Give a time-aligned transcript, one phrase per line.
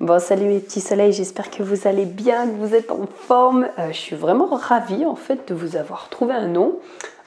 [0.00, 3.68] Bon, salut mes petits soleils, j'espère que vous allez bien, que vous êtes en forme.
[3.78, 6.80] Euh, je suis vraiment ravie en fait de vous avoir trouvé un nom.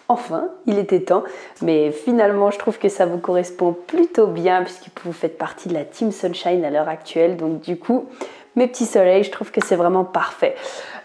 [0.10, 1.24] Enfin, il était temps,
[1.62, 5.76] mais finalement je trouve que ça vous correspond plutôt bien puisque vous faites partie de
[5.76, 7.38] la Team Sunshine à l'heure actuelle.
[7.38, 8.10] Donc du coup,
[8.58, 10.54] mes petits soleils, je trouve que c'est vraiment parfait.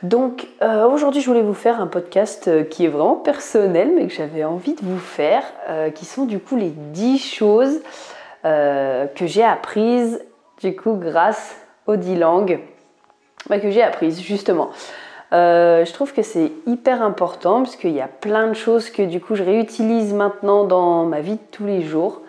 [0.02, 4.08] Donc euh, aujourd'hui je voulais vous faire un podcast euh, qui est vraiment personnel mais
[4.08, 5.44] que j'avais envie de vous faire,
[5.94, 7.80] qui sont du coup les 10 choses
[8.42, 10.18] que j'ai apprises
[10.62, 11.56] du coup grâce
[11.86, 12.60] aux 10 langues
[13.48, 14.70] que j'ai apprises justement.
[15.32, 19.02] Euh, je trouve que c'est hyper important parce qu'il y a plein de choses que
[19.02, 22.20] du coup je réutilise maintenant dans ma vie de tous les jours.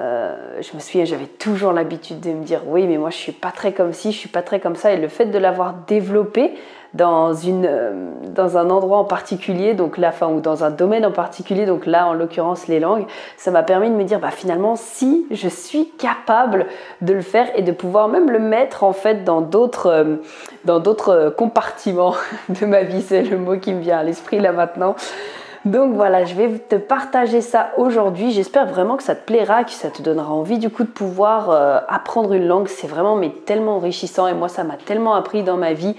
[0.00, 3.32] Euh, je me souviens, j'avais toujours l'habitude de me dire oui, mais moi je suis
[3.32, 4.92] pas très comme ci, je suis pas très comme ça.
[4.92, 6.54] Et le fait de l'avoir développé
[6.94, 11.04] dans, une, euh, dans un endroit en particulier, donc là, enfin, ou dans un domaine
[11.04, 13.04] en particulier, donc là en l'occurrence les langues,
[13.36, 16.66] ça m'a permis de me dire bah finalement si je suis capable
[17.02, 20.16] de le faire et de pouvoir même le mettre en fait dans d'autres euh,
[20.64, 22.14] dans d'autres compartiments
[22.48, 24.96] de ma vie, c'est le mot qui me vient à l'esprit là maintenant.
[25.66, 28.30] Donc voilà, je vais te partager ça aujourd'hui.
[28.30, 31.50] J'espère vraiment que ça te plaira, que ça te donnera envie du coup de pouvoir
[31.50, 32.66] euh, apprendre une langue.
[32.68, 35.94] C'est vraiment mais tellement enrichissant et moi ça m'a tellement appris dans ma vie.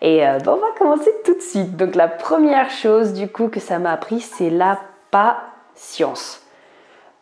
[0.00, 1.76] Et euh, on va commencer tout de suite.
[1.76, 4.78] Donc la première chose du coup que ça m'a appris, c'est la
[5.10, 6.40] patience.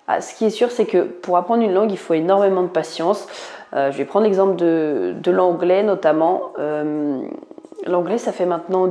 [0.07, 2.69] Ah, ce qui est sûr, c'est que pour apprendre une langue, il faut énormément de
[2.69, 3.27] patience.
[3.75, 6.53] Euh, je vais prendre l'exemple de, de l'anglais notamment.
[7.87, 8.89] l'anglais, ça fait maintenant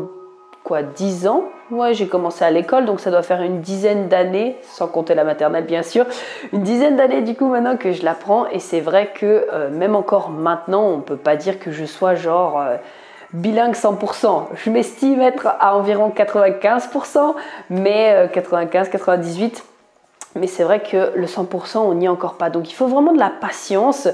[0.71, 4.55] quoi 10 ans Ouais, j'ai commencé à l'école, donc ça doit faire une dizaine d'années,
[4.61, 6.05] sans compter la maternelle bien sûr,
[6.53, 8.47] une dizaine d'années du coup maintenant que je l'apprends.
[8.47, 12.15] Et c'est vrai que euh, même encore maintenant, on peut pas dire que je sois
[12.15, 12.77] genre euh,
[13.33, 14.45] bilingue 100%.
[14.53, 17.35] Je m'estime être à environ 95%,
[17.69, 19.09] mais 95-98%.
[19.09, 19.49] Euh,
[20.37, 22.49] mais c'est vrai que le 100%, on n'y est encore pas.
[22.49, 24.07] Donc il faut vraiment de la patience.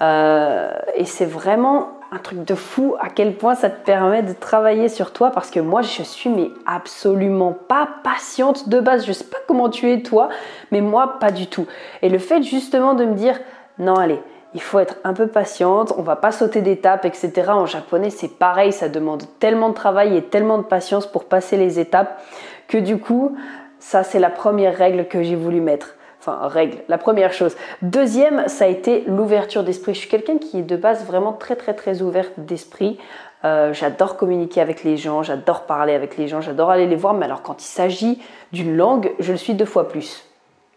[0.00, 4.88] et c'est vraiment un truc de fou à quel point ça te permet de travailler
[4.88, 9.06] sur toi parce que moi je suis mais absolument pas patiente de base.
[9.06, 10.28] Je sais pas comment tu es toi,
[10.70, 11.66] mais moi pas du tout.
[12.02, 13.38] Et le fait justement de me dire
[13.78, 14.20] non allez,
[14.54, 17.32] il faut être un peu patiente, on va pas sauter d'étapes, etc.
[17.48, 21.56] En japonais c'est pareil, ça demande tellement de travail et tellement de patience pour passer
[21.56, 22.20] les étapes
[22.68, 23.36] que du coup
[23.78, 25.95] ça c'est la première règle que j'ai voulu mettre
[26.26, 27.56] enfin règle, la première chose.
[27.82, 29.94] Deuxième, ça a été l'ouverture d'esprit.
[29.94, 32.98] Je suis quelqu'un qui est de base vraiment très très très ouverte d'esprit.
[33.44, 37.14] Euh, j'adore communiquer avec les gens, j'adore parler avec les gens, j'adore aller les voir,
[37.14, 38.20] mais alors quand il s'agit
[38.52, 40.25] d'une langue, je le suis deux fois plus.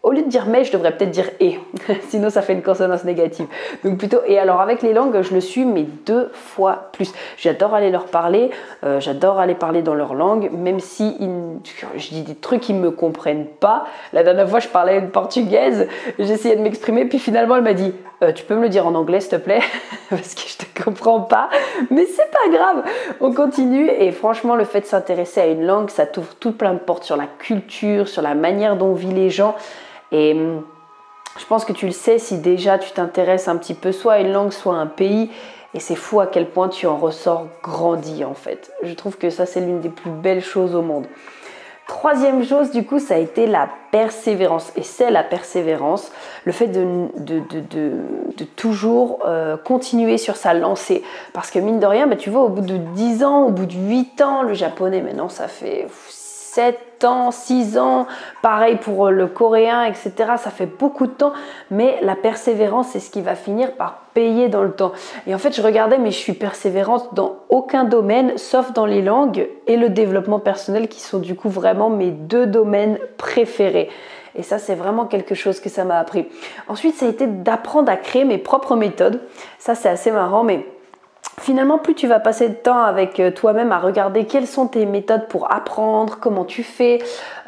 [0.02, 1.58] Au lieu de dire mais, je devrais peut-être dire et.
[2.08, 3.46] Sinon, ça fait une consonance négative.
[3.84, 4.38] Donc plutôt et.
[4.38, 7.12] Alors avec les langues, je le suis mais deux fois plus.
[7.36, 8.50] J'adore aller leur parler.
[8.82, 11.18] Euh, j'adore aller parler dans leur langue, même si
[11.96, 13.84] je dis des trucs qu'ils me comprennent pas.
[14.14, 15.86] La dernière fois, je parlais une portugaise.
[16.18, 18.94] J'essayais de m'exprimer, puis finalement, elle m'a dit euh, "Tu peux me le dire en
[18.94, 19.60] anglais, s'il te plaît,
[20.08, 21.50] parce que je te comprends pas."
[21.90, 22.84] Mais c'est pas grave.
[23.20, 23.90] On continue.
[23.90, 27.04] Et franchement, le fait de s'intéresser à une langue, ça t'ouvre tout plein de portes
[27.04, 29.56] sur la culture, sur la manière dont vivent les gens.
[30.12, 30.62] Et hum,
[31.38, 34.18] je pense que tu le sais si déjà tu t'intéresses un petit peu soit à
[34.20, 35.30] une langue, soit à un pays.
[35.72, 38.72] Et c'est fou à quel point tu en ressors grandi en fait.
[38.82, 41.06] Je trouve que ça c'est l'une des plus belles choses au monde.
[41.90, 44.70] Troisième chose, du coup, ça a été la persévérance.
[44.76, 46.12] Et c'est la persévérance,
[46.44, 47.08] le fait de
[48.54, 51.02] toujours euh, continuer sur sa lancée.
[51.32, 53.66] Parce que mine de rien, bah, tu vois, au bout de 10 ans, au bout
[53.66, 58.06] de 8 ans, le japonais, maintenant, ça fait 7 ans, 6 ans,
[58.42, 60.12] pareil pour le coréen, etc.
[60.36, 61.32] Ça fait beaucoup de temps,
[61.70, 64.92] mais la persévérance, c'est ce qui va finir par payer dans le temps.
[65.26, 69.02] Et en fait, je regardais, mais je suis persévérante dans aucun domaine, sauf dans les
[69.02, 73.88] langues et le développement personnel, qui sont du coup vraiment mes deux domaines préférés.
[74.36, 76.26] Et ça, c'est vraiment quelque chose que ça m'a appris.
[76.68, 79.20] Ensuite, ça a été d'apprendre à créer mes propres méthodes.
[79.58, 80.66] Ça, c'est assez marrant, mais
[81.38, 84.84] Finalement, plus tu vas passer de temps avec euh, toi-même à regarder quelles sont tes
[84.84, 86.98] méthodes pour apprendre, comment tu fais,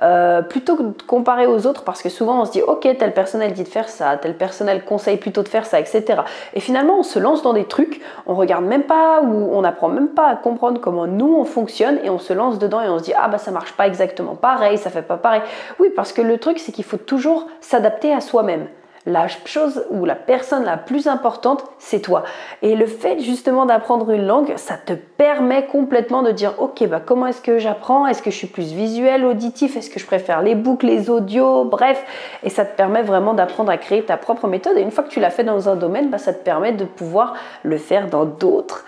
[0.03, 3.13] euh, plutôt que de comparer aux autres, parce que souvent on se dit, ok, tel
[3.13, 6.23] personnel dit de faire ça, tel personnel conseille plutôt de faire ça, etc.
[6.55, 9.89] Et finalement, on se lance dans des trucs, on regarde même pas ou on n'apprend
[9.89, 12.99] même pas à comprendre comment nous on fonctionne et on se lance dedans et on
[12.99, 15.43] se dit, ah bah ça marche pas exactement pareil, ça fait pas pareil.
[15.81, 18.69] Oui, parce que le truc, c'est qu'il faut toujours s'adapter à soi-même
[19.05, 22.23] la chose ou la personne la plus importante, c'est toi.
[22.63, 27.01] Et le fait justement d'apprendre une langue, ça te permet complètement de dire, ok, bah
[27.05, 28.07] comment est-ce que j'apprends?
[28.07, 29.77] Est-ce que je suis plus visuel, auditif?
[29.77, 31.65] Est-ce que je préfère les boucles, les audios?
[31.65, 32.05] Bref,
[32.43, 34.77] et ça te permet vraiment d'apprendre à créer ta propre méthode.
[34.77, 36.85] Et une fois que tu l'as fait dans un domaine, bah, ça te permet de
[36.85, 37.35] pouvoir
[37.65, 38.85] le faire dans d'autres.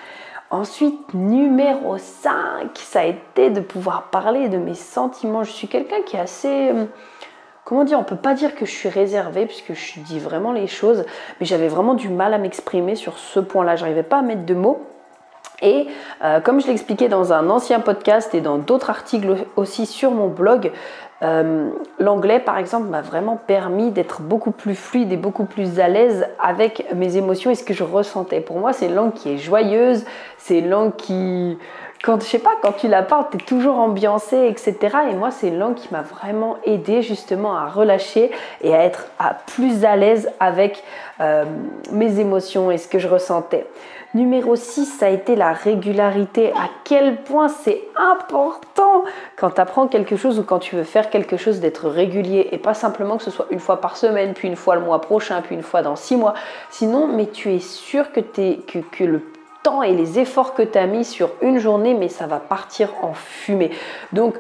[0.51, 5.43] Ensuite, numéro 5, ça a été de pouvoir parler de mes sentiments.
[5.43, 6.71] Je suis quelqu'un qui est assez
[7.75, 10.69] comment dire, on peut pas dire que je suis réservée puisque je dis vraiment les
[10.69, 11.05] choses,
[11.41, 13.75] mais j'avais vraiment du mal à m'exprimer sur ce point-là.
[13.75, 14.81] J'arrivais pas à mettre de mots.
[15.61, 15.89] Et
[16.23, 20.29] euh, comme je l'expliquais dans un ancien podcast et dans d'autres articles aussi sur mon
[20.29, 20.71] blog,
[21.23, 25.89] euh, l'anglais, par exemple, m'a vraiment permis d'être beaucoup plus fluide et beaucoup plus à
[25.89, 28.41] l'aise avec mes émotions et ce que je ressentais.
[28.41, 30.05] Pour moi, c'est une langue qui est joyeuse,
[30.39, 31.59] c'est une langue qui,
[32.05, 34.77] quand je sais pas, quand tu la parles, tu es toujours ambiancé, etc.
[35.11, 38.31] Et moi, c'est une langue qui m'a vraiment aidé justement à relâcher
[38.61, 40.85] et à être à plus à l'aise avec
[41.21, 41.45] euh,
[41.93, 43.67] mes émotions et ce que je ressentais.
[44.13, 46.53] Numéro 6, ça a été la régularité.
[46.53, 49.05] À quel point c'est important
[49.37, 52.59] quand tu apprends quelque chose ou quand tu veux faire quelque chose d'être régulier et
[52.59, 55.41] pas simplement que ce soit une fois par semaine, puis une fois le mois prochain,
[55.41, 56.35] puis une fois dans six mois.
[56.71, 59.23] Sinon, mais tu es sûr que, es, que, que le
[59.83, 63.15] et les efforts que tu as mis sur une journée, mais ça va partir en
[63.15, 63.71] fumée.
[64.13, 64.35] Donc,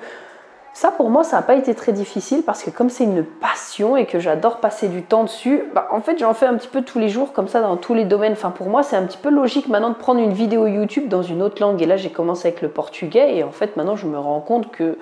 [0.72, 3.96] ça, pour moi, ça n'a pas été très difficile parce que comme c'est une passion
[3.96, 6.82] et que j'adore passer du temps dessus, bah, en fait, j'en fais un petit peu
[6.82, 8.32] tous les jours, comme ça, dans tous les domaines.
[8.32, 11.22] Enfin, pour moi, c'est un petit peu logique maintenant de prendre une vidéo YouTube dans
[11.22, 11.80] une autre langue.
[11.80, 14.72] Et là, j'ai commencé avec le portugais et en fait, maintenant, je me rends compte
[14.72, 14.98] que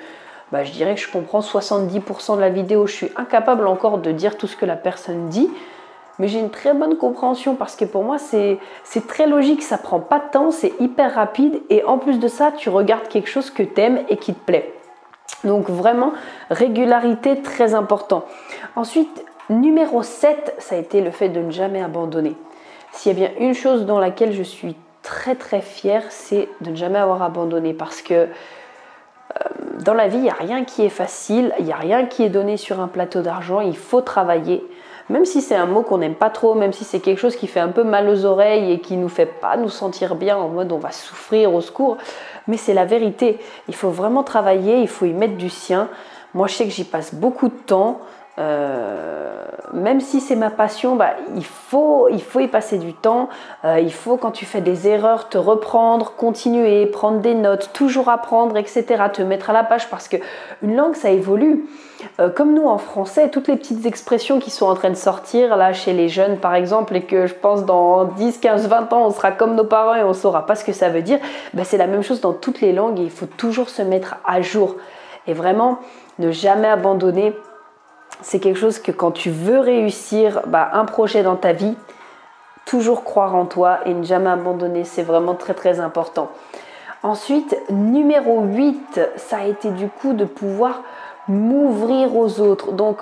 [0.53, 2.87] bah, je dirais que je comprends 70% de la vidéo.
[2.87, 5.51] Je suis incapable encore de dire tout ce que la personne dit.
[6.19, 8.59] Mais j'ai une très bonne compréhension parce que pour moi, c'est
[9.09, 12.53] très logique, ça prend pas de temps, c'est hyper rapide et en plus de ça,
[12.53, 14.73] tu regardes quelque chose que tu aimes et qui te plaît.
[15.45, 16.13] Donc vraiment,
[16.51, 18.25] régularité très important.
[18.77, 22.37] Ensuite, numéro 7, ça a été le fait de ne jamais abandonner.
[22.93, 26.71] S'il y a bien une chose dans laquelle je suis très très fière, c'est de
[26.71, 28.29] ne jamais avoir abandonné parce que euh,
[29.81, 32.23] dans la vie, il n'y a rien qui est facile, il n'y a rien qui
[32.23, 34.65] est donné sur un plateau d'argent, il faut travailler.
[35.09, 37.47] Même si c'est un mot qu'on n'aime pas trop, même si c'est quelque chose qui
[37.47, 40.49] fait un peu mal aux oreilles et qui nous fait pas nous sentir bien en
[40.49, 41.99] mode on va souffrir au secours,
[42.47, 43.39] mais c'est la vérité.
[43.69, 45.89] Il faut vraiment travailler, il faut y mettre du sien.
[46.35, 48.01] Moi, je sais que j'y passe beaucoup de temps.
[48.39, 49.45] Euh,
[49.75, 53.29] même si c'est ma passion, bah, il, faut, y passer du temps.
[53.65, 58.09] Euh, il faut, quand tu fais des erreurs, te reprendre, continuer, prendre des notes, toujours
[58.09, 59.05] apprendre, etc.
[59.13, 60.17] Te mettre à la page parce que
[60.63, 61.67] une langue, ça évolue.
[62.21, 65.57] Euh, comme nous en français, toutes les petites expressions qui sont en train de sortir
[65.57, 69.07] là chez les jeunes par exemple, et que je pense dans 10, 15, 20 ans,
[69.07, 71.21] on sera comme nos parents et on saura pas ce que ça veut dire,
[71.55, 74.17] bah, c'est la même chose dans toutes les langues et il faut toujours se mettre
[74.25, 74.77] à jour.
[75.29, 75.79] Et vraiment,
[76.19, 77.35] ne jamais abandonner
[78.21, 81.77] c'est quelque chose que quand tu veux réussir bah, un projet dans ta vie,
[82.65, 86.31] toujours croire en toi et ne jamais abandonner, c'est vraiment très très important.
[87.03, 90.83] Ensuite, numéro 8, ça a été du coup de pouvoir
[91.27, 92.73] m'ouvrir aux autres.
[92.73, 92.99] Donc,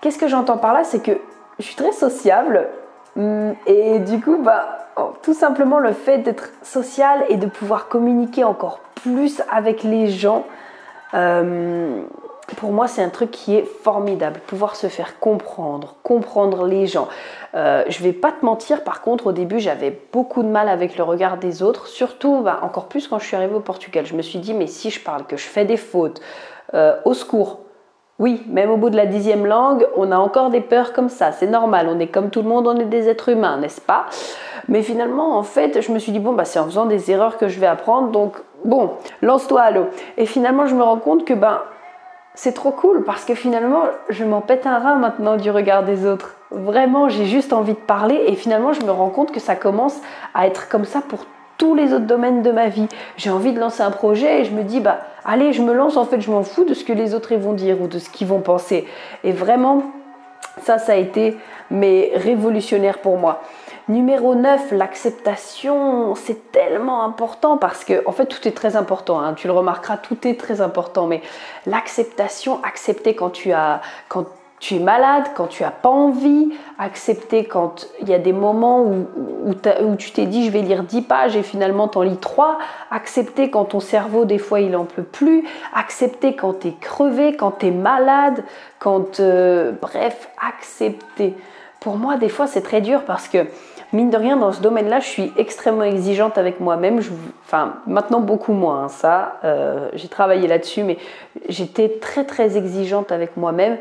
[0.00, 0.84] qu'est-ce que j'entends par là?
[0.84, 1.18] C'est que
[1.58, 2.68] je suis très sociable
[3.16, 4.80] hum, et du coup, bah,
[5.22, 10.44] tout simplement le fait d'être social et de pouvoir communiquer encore plus avec les gens.
[11.14, 12.02] Euh,
[12.56, 14.40] pour moi, c'est un truc qui est formidable.
[14.46, 17.08] Pouvoir se faire comprendre, comprendre les gens.
[17.54, 20.96] Euh, je vais pas te mentir, par contre, au début, j'avais beaucoup de mal avec
[20.96, 24.06] le regard des autres, surtout bah, encore plus quand je suis arrivée au Portugal.
[24.06, 26.20] Je me suis dit, mais si je parle que je fais des fautes,
[26.74, 27.60] euh, au secours.
[28.20, 31.32] Oui, même au bout de la dixième langue, on a encore des peurs comme ça.
[31.32, 34.06] C'est normal, on est comme tout le monde, on est des êtres humains, n'est-ce pas?
[34.68, 37.38] Mais finalement, en fait, je me suis dit, bon, bah, c'est en faisant des erreurs
[37.38, 38.90] que je vais apprendre, donc bon,
[39.22, 39.86] lance-toi à l'eau.
[40.18, 41.60] Et finalement, je me rends compte que, ben,
[42.34, 46.06] c'est trop cool parce que finalement, je m'en pète un rein maintenant du regard des
[46.06, 46.36] autres.
[46.50, 49.96] Vraiment, j'ai juste envie de parler et finalement, je me rends compte que ça commence
[50.34, 51.26] à être comme ça pour
[51.58, 52.86] tous les autres domaines de ma vie.
[53.16, 55.96] J'ai envie de lancer un projet et je me dis, bah, allez, je me lance,
[55.96, 58.08] en fait, je m'en fous de ce que les autres vont dire ou de ce
[58.08, 58.86] qu'ils vont penser.
[59.24, 59.82] Et vraiment,
[60.62, 61.36] ça, ça a été
[61.70, 63.42] mais révolutionnaire pour moi.
[63.90, 69.20] Numéro 9, l'acceptation, c'est tellement important parce que, en fait, tout est très important.
[69.20, 69.34] Hein.
[69.34, 71.08] tu le remarqueras, tout est très important.
[71.08, 71.22] Mais
[71.66, 74.26] l'acceptation, accepter quand tu as, quand
[74.60, 78.84] tu es malade, quand tu as pas envie, accepter quand il y a des moments
[78.84, 79.54] où,
[79.96, 82.58] tu t'es dit je vais lire 10 pages et finalement tu en lis 3,
[82.92, 85.44] accepter quand ton cerveau des fois il en peut plus,
[85.74, 88.44] accepter quand tu es crevé, quand tu es malade,
[88.78, 91.34] quand euh, bref, accepter.
[91.80, 93.46] Pour moi des fois c'est très dur parce que
[93.92, 97.00] mine de rien, dans ce domaine-là, je suis extrêmement exigeante avec moi-même.
[97.44, 99.38] Enfin, maintenant beaucoup moins, hein, ça.
[99.44, 100.98] Euh, j'ai travaillé là-dessus, mais
[101.48, 103.78] j'étais très très exigeante avec moi-même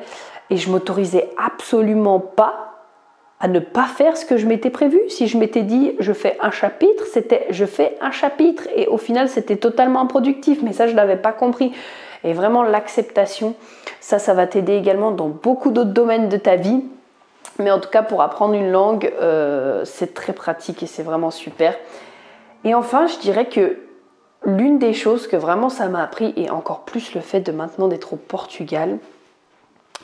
[0.49, 2.65] et je m'autorisais absolument pas
[3.41, 4.99] à ne pas faire ce que je m'étais prévu.
[5.07, 8.97] Si je m'étais dit je fais un chapitre, c'était je fais un chapitre et au
[8.97, 11.71] final c'était totalement improductif, mais ça je l'avais pas compris.
[12.25, 13.55] Et vraiment l'acceptation,
[14.01, 16.83] ça ça va t'aider également dans beaucoup d'autres domaines de ta vie.
[17.57, 21.31] Mais en tout cas, pour apprendre une langue, euh, c'est très pratique et c'est vraiment
[21.31, 21.75] super.
[22.63, 23.77] Et enfin, je dirais que
[24.45, 27.87] l'une des choses que vraiment ça m'a appris, et encore plus le fait de maintenant
[27.87, 28.99] d'être au Portugal,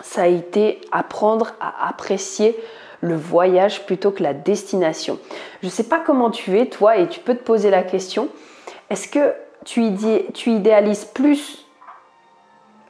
[0.01, 2.57] ça a été apprendre à apprécier
[3.01, 5.19] le voyage plutôt que la destination.
[5.61, 8.29] Je ne sais pas comment tu es, toi, et tu peux te poser la question,
[8.89, 11.64] est-ce que tu, idéalises plus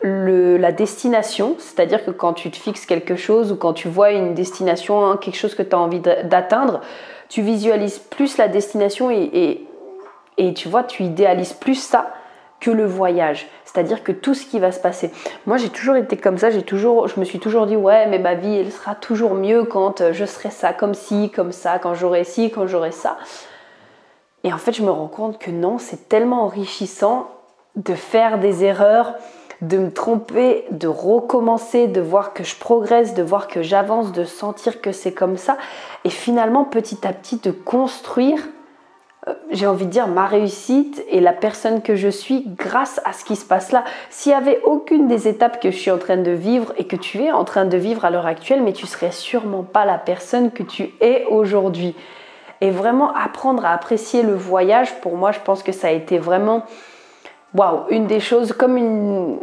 [0.06, 4.34] la destination, c'est-à-dire que quand tu te fixes quelque chose ou quand tu vois une
[4.34, 6.82] destination, hein, quelque chose que tu as envie d'atteindre,
[7.30, 9.66] tu visualises plus la destination et,
[10.54, 12.14] tu vois, tu idéalises plus ça
[12.60, 13.48] que le voyage.
[13.64, 15.12] C'est-à-dire que tout ce qui va se passer.
[15.46, 16.52] Moi, j'ai toujours été comme ça.
[16.52, 19.66] J'ai toujours, je me suis toujours dit ouais, mais ma vie, elle sera toujours mieux
[19.66, 23.18] quand euh, je serai ça, comme ci, comme ça, quand j'aurai ci, quand j'aurai ça.
[24.44, 27.28] Et en fait, je me rends compte que non, c'est tellement enrichissant
[27.76, 29.16] de faire des erreurs,
[29.68, 34.24] de me tromper, de recommencer, de voir que je progresse, de voir que j'avance, de
[34.24, 35.58] sentir que c'est comme ça.
[36.04, 38.40] Et finalement, petit à petit, de construire
[39.50, 43.26] j'ai envie de dire, ma réussite et la personne que je suis grâce à ce
[43.26, 43.84] qui se passe là.
[44.10, 46.96] S'il n'y avait aucune des étapes que je suis en train de vivre et que
[46.96, 49.98] tu es en train de vivre à l'heure actuelle, mais tu serais sûrement pas la
[49.98, 51.96] personne que tu es aujourd'hui.
[52.62, 56.20] Et vraiment apprendre à apprécier le voyage, pour moi, je pense que ça a été
[56.20, 56.64] vraiment
[57.56, 59.40] waouh, une des choses comme une,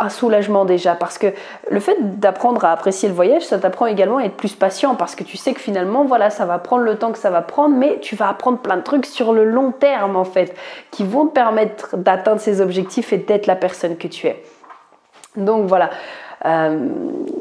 [0.00, 0.94] un soulagement déjà.
[0.94, 1.28] Parce que
[1.70, 4.94] le fait d'apprendre à apprécier le voyage, ça t'apprend également à être plus patient.
[4.94, 7.42] Parce que tu sais que finalement, voilà, ça va prendre le temps que ça va
[7.42, 10.54] prendre, mais tu vas apprendre plein de trucs sur le long terme en fait,
[10.90, 14.42] qui vont te permettre d'atteindre ces objectifs et d'être la personne que tu es.
[15.36, 15.90] Donc voilà.
[16.44, 16.88] Euh,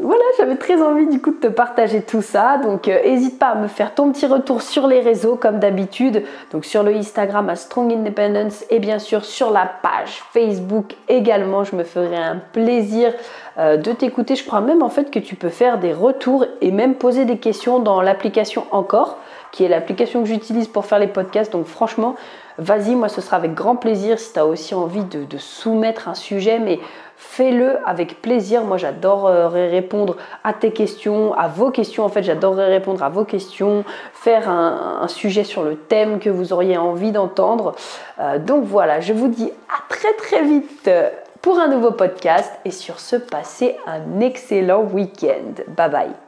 [0.01, 2.57] voilà, j'avais très envie du coup de te partager tout ça.
[2.57, 6.23] Donc n'hésite euh, pas à me faire ton petit retour sur les réseaux comme d'habitude.
[6.51, 11.63] Donc sur le Instagram à Strong Independence et bien sûr sur la page Facebook également.
[11.63, 13.13] Je me ferai un plaisir
[13.59, 14.35] euh, de t'écouter.
[14.35, 17.37] Je crois même en fait que tu peux faire des retours et même poser des
[17.37, 19.17] questions dans l'application Encore,
[19.51, 21.51] qui est l'application que j'utilise pour faire les podcasts.
[21.51, 22.15] Donc franchement,
[22.57, 26.13] vas-y, moi ce sera avec grand plaisir si tu as aussi envie de, soumettre un
[26.13, 26.79] sujet, mais
[27.15, 28.63] fais-le avec plaisir.
[28.63, 32.03] Moi, j'adorerais répondre à tes questions, à vos questions.
[32.05, 33.83] En fait, j'adorerais répondre à vos questions,
[34.13, 37.75] faire un, sujet sur le thème que vous auriez envie d'entendre.
[38.19, 40.89] Euh, donc voilà, je vous dis à très très vite
[41.41, 45.63] pour un nouveau podcast et sur ce, passez un excellent week-end.
[45.75, 46.26] Bye bye.